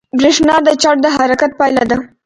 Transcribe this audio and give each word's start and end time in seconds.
برېښنا 0.19 0.55
د 0.67 0.67
چارج 0.81 0.99
د 1.03 1.05
حرکت 1.17 1.51
پایله 1.59 1.83
ده. 1.89 1.97